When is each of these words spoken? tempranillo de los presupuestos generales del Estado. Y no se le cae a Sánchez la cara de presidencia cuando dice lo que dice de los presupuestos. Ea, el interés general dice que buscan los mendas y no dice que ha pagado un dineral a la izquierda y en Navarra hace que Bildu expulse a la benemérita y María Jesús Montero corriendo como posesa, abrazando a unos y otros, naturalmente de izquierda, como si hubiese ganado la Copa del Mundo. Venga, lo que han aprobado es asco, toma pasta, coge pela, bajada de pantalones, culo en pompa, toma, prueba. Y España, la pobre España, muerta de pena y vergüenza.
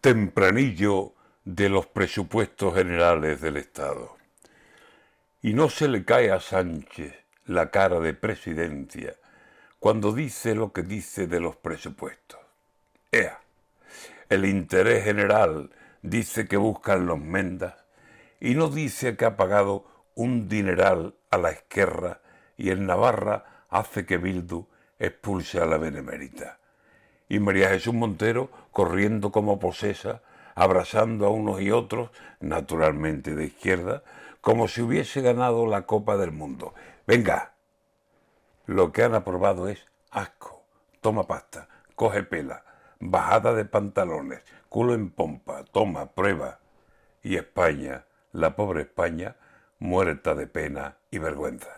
tempranillo 0.00 1.12
de 1.44 1.68
los 1.68 1.86
presupuestos 1.86 2.74
generales 2.74 3.42
del 3.42 3.58
Estado. 3.58 4.16
Y 5.42 5.52
no 5.52 5.68
se 5.68 5.88
le 5.88 6.06
cae 6.06 6.30
a 6.30 6.40
Sánchez 6.40 7.14
la 7.44 7.70
cara 7.70 8.00
de 8.00 8.14
presidencia 8.14 9.14
cuando 9.78 10.12
dice 10.12 10.54
lo 10.54 10.72
que 10.72 10.82
dice 10.82 11.26
de 11.26 11.40
los 11.40 11.56
presupuestos. 11.56 12.40
Ea, 13.12 13.40
el 14.30 14.46
interés 14.46 15.04
general 15.04 15.70
dice 16.00 16.48
que 16.48 16.56
buscan 16.56 17.04
los 17.04 17.18
mendas 17.18 17.74
y 18.40 18.54
no 18.54 18.68
dice 18.68 19.18
que 19.18 19.26
ha 19.26 19.36
pagado 19.36 19.84
un 20.14 20.48
dineral 20.48 21.14
a 21.30 21.36
la 21.36 21.52
izquierda 21.52 22.22
y 22.56 22.70
en 22.70 22.86
Navarra 22.86 23.66
hace 23.68 24.06
que 24.06 24.16
Bildu 24.16 24.66
expulse 24.98 25.60
a 25.60 25.66
la 25.66 25.76
benemérita 25.76 26.60
y 27.30 27.38
María 27.38 27.70
Jesús 27.70 27.94
Montero 27.94 28.50
corriendo 28.72 29.30
como 29.30 29.60
posesa, 29.60 30.20
abrazando 30.54 31.26
a 31.26 31.30
unos 31.30 31.62
y 31.62 31.70
otros, 31.70 32.10
naturalmente 32.40 33.34
de 33.34 33.46
izquierda, 33.46 34.02
como 34.40 34.68
si 34.68 34.82
hubiese 34.82 35.22
ganado 35.22 35.66
la 35.66 35.82
Copa 35.82 36.16
del 36.16 36.32
Mundo. 36.32 36.74
Venga, 37.06 37.54
lo 38.66 38.92
que 38.92 39.04
han 39.04 39.14
aprobado 39.14 39.68
es 39.68 39.86
asco, 40.10 40.64
toma 41.00 41.28
pasta, 41.28 41.68
coge 41.94 42.24
pela, 42.24 42.64
bajada 42.98 43.54
de 43.54 43.64
pantalones, 43.64 44.42
culo 44.68 44.94
en 44.94 45.10
pompa, 45.10 45.64
toma, 45.64 46.10
prueba. 46.12 46.58
Y 47.22 47.36
España, 47.36 48.06
la 48.32 48.56
pobre 48.56 48.82
España, 48.82 49.36
muerta 49.78 50.34
de 50.34 50.48
pena 50.48 50.96
y 51.12 51.18
vergüenza. 51.18 51.70